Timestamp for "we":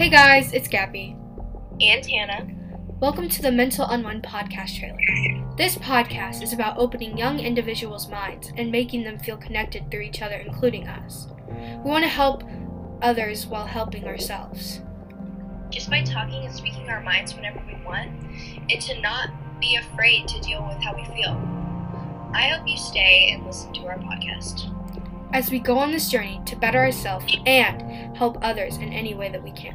11.84-11.90, 17.66-17.74, 20.96-21.04, 25.50-25.58, 29.42-29.50